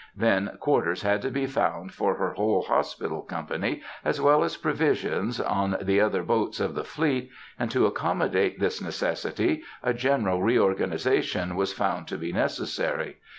Then 0.17 0.57
quarters 0.59 1.03
had 1.03 1.21
to 1.21 1.29
be 1.29 1.45
found 1.45 1.93
for 1.93 2.15
her 2.15 2.31
whole 2.31 2.63
hospital 2.63 3.21
company, 3.21 3.83
as 4.03 4.19
well 4.19 4.43
as 4.43 4.57
provisions, 4.57 5.39
on 5.39 5.77
the 5.79 6.01
other 6.01 6.23
boats 6.23 6.59
of 6.59 6.73
the 6.73 6.83
fleet, 6.83 7.29
and 7.59 7.69
to 7.69 7.85
accommodate 7.85 8.59
this 8.59 8.81
necessity 8.81 9.61
a 9.83 9.93
general 9.93 10.41
reorganization 10.41 11.55
was 11.55 11.71
found 11.71 12.07
to 12.07 12.17
be 12.17 12.33
necessary. 12.33 13.17